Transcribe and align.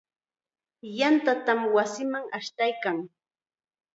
Yantatam 0.99 1.59
wasinman 1.75 2.25
ashtaykan. 2.37 2.97